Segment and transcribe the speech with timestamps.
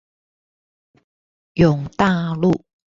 [1.53, 2.65] 永大路